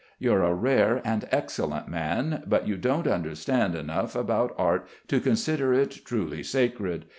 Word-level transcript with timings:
You're 0.17 0.41
a 0.41 0.55
rare 0.55 0.99
and 1.05 1.27
excellent 1.29 1.87
man. 1.87 2.41
But 2.47 2.67
you 2.67 2.75
don't 2.75 3.05
understand 3.07 3.75
enough 3.75 4.15
about 4.15 4.51
art 4.57 4.87
to 5.09 5.19
consider 5.21 5.75
it 5.75 6.01
truly 6.05 6.41
sacred. 6.41 7.05